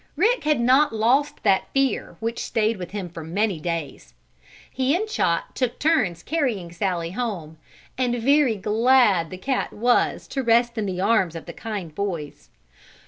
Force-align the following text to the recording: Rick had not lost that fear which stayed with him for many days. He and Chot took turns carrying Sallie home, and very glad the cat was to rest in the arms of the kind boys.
Rick 0.15 0.45
had 0.45 0.59
not 0.59 0.95
lost 0.95 1.43
that 1.43 1.67
fear 1.75 2.15
which 2.19 2.39
stayed 2.43 2.77
with 2.77 2.89
him 2.89 3.07
for 3.07 3.23
many 3.23 3.59
days. 3.59 4.15
He 4.71 4.95
and 4.95 5.07
Chot 5.07 5.55
took 5.55 5.77
turns 5.77 6.23
carrying 6.23 6.71
Sallie 6.71 7.11
home, 7.11 7.59
and 7.99 8.15
very 8.15 8.55
glad 8.57 9.29
the 9.29 9.37
cat 9.37 9.71
was 9.71 10.27
to 10.29 10.41
rest 10.41 10.75
in 10.75 10.87
the 10.87 10.99
arms 11.01 11.35
of 11.35 11.45
the 11.45 11.53
kind 11.53 11.93
boys. 11.93 12.49